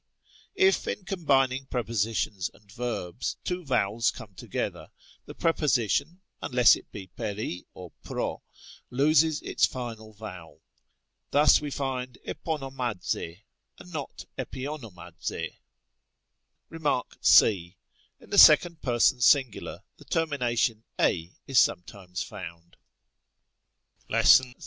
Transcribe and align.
1, 0.55 0.67
in 0.87 1.05
combining 1.05 1.67
prepositions 1.67 2.49
and 2.55 2.71
verbs, 2.71 3.37
two 3.43 3.63
vowels 3.63 4.09
come 4.09 4.33
together, 4.33 4.89
the 5.27 5.35
preposition 5.35 6.21
(unless 6.41 6.75
it 6.75 6.91
be 6.91 7.07
περί 7.15 7.67
or 7.75 7.91
πρό) 8.03 8.41
loses 8.89 9.43
its 9.43 9.67
final 9.67 10.11
vowel. 10.11 10.59
Thus 11.29 11.61
we 11.61 11.69
find 11.69 12.17
ἐπονομάζῃ 12.27 13.43
and 13.77 13.93
not 13.93 14.25
ἐπιονομάζῃ. 14.39 15.53
Rem. 16.69 17.01
c. 17.19 17.77
In 18.19 18.31
the 18.31 18.39
second 18.39 18.81
pers. 18.81 19.23
sing. 19.23 19.51
the 19.51 19.79
termination 20.09 20.83
εἰ 20.97 21.35
is 21.45 21.59
sometimes 21.61 22.23
found._ 22.23 22.75
891. 24.09 24.53